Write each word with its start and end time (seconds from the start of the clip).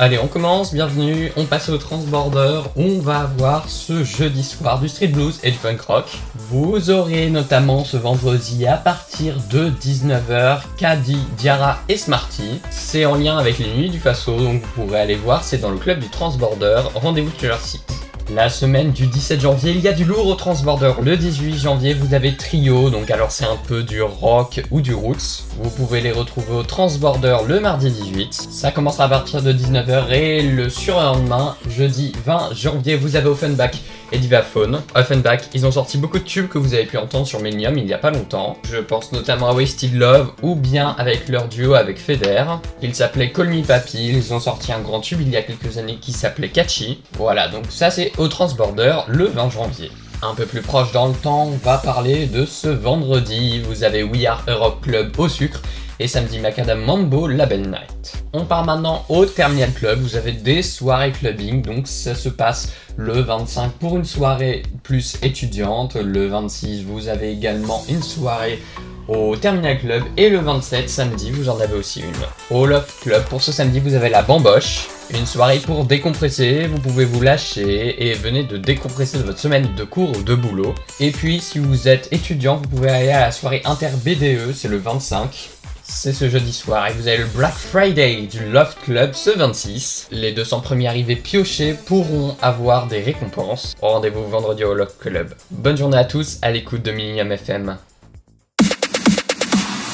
Allez, 0.00 0.20
on 0.20 0.28
commence, 0.28 0.72
bienvenue, 0.72 1.32
on 1.36 1.44
passe 1.44 1.68
au 1.70 1.76
Transborder, 1.76 2.60
on 2.76 3.00
va 3.00 3.22
avoir 3.22 3.68
ce 3.68 4.04
jeudi 4.04 4.44
soir 4.44 4.78
du 4.78 4.88
street 4.88 5.08
blues 5.08 5.40
et 5.42 5.50
du 5.50 5.58
punk 5.58 5.80
rock. 5.80 6.04
Vous 6.36 6.90
aurez 6.90 7.28
notamment 7.30 7.84
ce 7.84 7.96
vendredi 7.96 8.64
à 8.68 8.76
partir 8.76 9.34
de 9.50 9.70
19h 9.70 10.60
Caddy, 10.76 11.18
Diara 11.36 11.78
et 11.88 11.96
Smarty. 11.96 12.60
C'est 12.70 13.06
en 13.06 13.16
lien 13.16 13.38
avec 13.38 13.58
les 13.58 13.74
nuits 13.74 13.90
du 13.90 13.98
Faso, 13.98 14.36
donc 14.38 14.62
vous 14.62 14.84
pourrez 14.84 15.00
aller 15.00 15.16
voir, 15.16 15.42
c'est 15.42 15.58
dans 15.58 15.70
le 15.70 15.78
club 15.78 15.98
du 15.98 16.08
Transborder, 16.08 16.82
rendez-vous 16.94 17.36
sur 17.36 17.48
leur 17.48 17.60
site. 17.60 17.97
La 18.34 18.50
semaine 18.50 18.92
du 18.92 19.06
17 19.06 19.40
janvier, 19.40 19.70
il 19.70 19.80
y 19.80 19.88
a 19.88 19.94
du 19.94 20.04
lourd 20.04 20.26
au 20.26 20.34
Transborder. 20.34 20.92
Le 21.02 21.16
18 21.16 21.56
janvier, 21.56 21.94
vous 21.94 22.12
avez 22.12 22.36
Trio, 22.36 22.90
donc 22.90 23.10
alors 23.10 23.30
c'est 23.30 23.46
un 23.46 23.56
peu 23.56 23.82
du 23.82 24.02
rock 24.02 24.62
ou 24.70 24.82
du 24.82 24.92
roots. 24.92 25.44
Vous 25.62 25.70
pouvez 25.70 26.02
les 26.02 26.12
retrouver 26.12 26.52
au 26.52 26.62
Transborder 26.62 27.38
le 27.48 27.58
mardi 27.58 27.90
18. 27.90 28.34
Ça 28.34 28.70
commencera 28.70 29.04
à 29.04 29.08
partir 29.08 29.40
de 29.40 29.50
19h 29.50 30.10
et 30.12 30.42
le 30.42 30.68
surlendemain, 30.68 31.56
jeudi 31.70 32.12
20 32.26 32.52
janvier, 32.52 32.96
vous 32.96 33.16
avez 33.16 33.30
Offenbach 33.30 33.78
et 34.12 34.18
Divaphone. 34.18 34.82
Offenbach, 34.94 35.40
ils 35.54 35.66
ont 35.66 35.72
sorti 35.72 35.98
beaucoup 35.98 36.18
de 36.18 36.24
tubes 36.24 36.48
que 36.48 36.58
vous 36.58 36.74
avez 36.74 36.84
pu 36.84 36.96
entendre 36.96 37.26
sur 37.26 37.40
Millennium 37.40 37.76
il 37.78 37.86
y 37.86 37.94
a 37.94 37.98
pas 37.98 38.10
longtemps. 38.10 38.56
Je 38.70 38.78
pense 38.78 39.12
notamment 39.12 39.48
à 39.48 39.54
Wasted 39.54 39.94
Love 39.94 40.32
ou 40.42 40.54
bien 40.54 40.94
avec 40.98 41.28
leur 41.28 41.48
duo 41.48 41.74
avec 41.74 41.98
Feder. 41.98 42.44
Il 42.82 42.94
s'appelait 42.94 43.30
Call 43.32 43.48
Me 43.48 43.62
Papi, 43.62 44.08
ils 44.08 44.32
ont 44.32 44.40
sorti 44.40 44.72
un 44.72 44.80
grand 44.80 45.00
tube 45.00 45.20
il 45.20 45.30
y 45.30 45.36
a 45.36 45.42
quelques 45.42 45.78
années 45.78 45.96
qui 45.96 46.12
s'appelait 46.12 46.48
Catchy. 46.48 47.02
Voilà, 47.16 47.48
donc 47.48 47.64
ça 47.70 47.90
c'est 47.90 48.12
au 48.18 48.28
Transborder 48.28 48.96
le 49.08 49.26
20 49.26 49.50
janvier. 49.50 49.90
Un 50.22 50.34
peu 50.34 50.44
plus 50.44 50.62
proche 50.62 50.92
dans 50.92 51.06
le 51.06 51.14
temps, 51.14 51.44
on 51.46 51.56
va 51.64 51.78
parler 51.78 52.26
de 52.26 52.44
ce 52.44 52.68
vendredi. 52.68 53.60
Vous 53.60 53.84
avez 53.84 54.02
We 54.02 54.26
Are 54.26 54.42
Rock 54.48 54.80
Club 54.82 55.12
au 55.18 55.28
sucre 55.28 55.62
et 56.00 56.08
samedi 56.08 56.40
Macadam 56.40 56.80
Mambo 56.80 57.28
Label 57.28 57.62
Night. 57.62 58.14
On 58.32 58.44
part 58.44 58.64
maintenant 58.64 59.04
au 59.08 59.24
Terminal 59.24 59.72
Club. 59.72 60.00
Vous 60.00 60.16
avez 60.16 60.32
des 60.32 60.62
soirées 60.62 61.12
clubbing, 61.12 61.62
donc 61.62 61.86
ça 61.86 62.14
se 62.14 62.28
passe 62.28 62.72
le 62.96 63.20
25 63.20 63.72
pour 63.72 63.96
une 63.96 64.04
soirée 64.04 64.64
plus 64.82 65.16
étudiante. 65.22 65.94
Le 65.94 66.26
26, 66.26 66.82
vous 66.82 67.08
avez 67.08 67.30
également 67.30 67.84
une 67.88 68.02
soirée 68.02 68.60
au 69.08 69.36
Terminal 69.36 69.78
Club 69.78 70.02
et 70.16 70.28
le 70.28 70.38
27 70.38 70.88
samedi 70.90 71.30
vous 71.30 71.48
en 71.48 71.58
avez 71.60 71.74
aussi 71.74 72.00
une. 72.00 72.56
Au 72.56 72.66
Love 72.66 72.86
Club 73.00 73.24
pour 73.24 73.40
ce 73.40 73.52
samedi 73.52 73.80
vous 73.80 73.94
avez 73.94 74.10
la 74.10 74.22
bamboche, 74.22 74.88
une 75.10 75.26
soirée 75.26 75.58
pour 75.58 75.84
décompresser, 75.84 76.66
vous 76.66 76.80
pouvez 76.80 77.04
vous 77.04 77.20
lâcher 77.20 78.08
et 78.08 78.14
venez 78.14 78.44
de 78.44 78.56
décompresser 78.56 79.18
de 79.18 79.22
votre 79.22 79.38
semaine 79.38 79.74
de 79.74 79.84
cours 79.84 80.10
ou 80.16 80.22
de 80.22 80.34
boulot. 80.34 80.74
Et 81.00 81.10
puis 81.10 81.40
si 81.40 81.58
vous 81.58 81.88
êtes 81.88 82.08
étudiant 82.12 82.56
vous 82.56 82.68
pouvez 82.68 82.90
aller 82.90 83.10
à 83.10 83.20
la 83.20 83.32
soirée 83.32 83.62
inter 83.64 83.90
BDE, 84.04 84.52
c'est 84.54 84.68
le 84.68 84.76
25. 84.76 85.50
C'est 85.82 86.12
ce 86.12 86.28
jeudi 86.28 86.52
soir 86.52 86.88
et 86.88 86.92
vous 86.92 87.08
avez 87.08 87.18
le 87.18 87.26
Black 87.26 87.54
Friday 87.54 88.28
du 88.30 88.44
Love 88.50 88.74
Club 88.84 89.14
ce 89.14 89.30
26. 89.30 90.08
Les 90.10 90.32
200 90.32 90.60
premiers 90.60 90.88
arrivés 90.88 91.16
piochés 91.16 91.74
pourront 91.86 92.36
avoir 92.42 92.86
des 92.88 93.00
récompenses. 93.00 93.74
Rendez-vous 93.80 94.28
vendredi 94.28 94.64
au 94.64 94.74
Love 94.74 94.94
Club. 95.00 95.34
Bonne 95.50 95.78
journée 95.78 95.96
à 95.96 96.04
tous 96.04 96.38
à 96.42 96.50
l'écoute 96.50 96.82
de 96.82 96.92
Millennium 96.92 97.32
FM. 97.32 97.78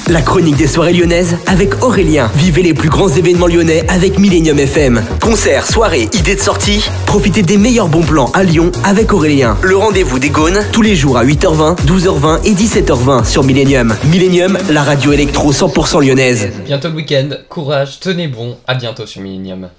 La 0.07 0.21
chronique 0.21 0.57
des 0.57 0.67
soirées 0.67 0.93
lyonnaises 0.93 1.35
avec 1.47 1.83
Aurélien. 1.83 2.29
Vivez 2.35 2.61
les 2.61 2.75
plus 2.75 2.89
grands 2.89 3.09
événements 3.09 3.47
lyonnais 3.47 3.83
avec 3.89 4.19
Millennium 4.19 4.59
FM. 4.59 5.01
Concerts, 5.19 5.65
soirées, 5.65 6.07
idées 6.13 6.35
de 6.35 6.39
sortie. 6.39 6.87
Profitez 7.07 7.41
des 7.41 7.57
meilleurs 7.57 7.87
bons 7.87 8.03
plans 8.03 8.29
à 8.35 8.43
Lyon 8.43 8.71
avec 8.83 9.13
Aurélien. 9.13 9.57
Le 9.63 9.75
rendez-vous 9.75 10.19
des 10.19 10.29
Gaunes 10.29 10.59
tous 10.71 10.83
les 10.83 10.95
jours 10.95 11.17
à 11.17 11.25
8h20, 11.25 11.77
12h20 11.87 12.43
et 12.45 12.53
17h20 12.53 13.25
sur 13.25 13.43
Millennium. 13.43 13.95
Millennium, 14.11 14.59
la 14.69 14.83
radio 14.83 15.11
électro 15.11 15.51
100% 15.51 16.05
lyonnaise. 16.05 16.49
Bientôt 16.65 16.89
le 16.89 16.95
week-end, 16.95 17.29
courage, 17.49 17.99
tenez 17.99 18.27
bon, 18.27 18.57
à 18.67 18.75
bientôt 18.75 19.07
sur 19.07 19.23
Millennium. 19.23 19.69